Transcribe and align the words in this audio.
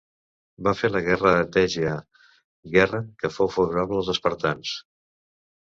Va 0.67 0.71
fer 0.77 0.89
la 0.93 1.01
guerra 1.07 1.33
a 1.41 1.43
Tegea, 1.57 1.93
guerra 2.77 3.03
que 3.21 3.33
fou 3.37 3.53
favorable 3.59 4.01
als 4.03 4.11
espartans. 4.17 4.77